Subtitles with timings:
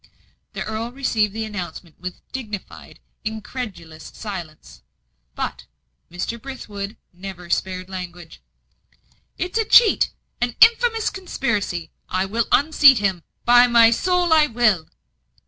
[0.53, 4.81] The earl received the announcement with dignified, incredulous silence;
[5.35, 5.67] but
[6.09, 6.41] Mr.
[6.41, 8.41] Brithwood never spared language.
[9.37, 10.09] "It's a cheat
[10.41, 11.91] an infamous conspiracy!
[12.09, 14.87] I will unseat him by my soul I will!"